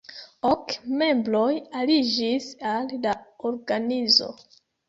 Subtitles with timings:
[0.51, 0.71] Ok
[1.01, 1.51] membroj
[1.81, 3.15] aliĝis al la
[3.51, 4.35] organizo.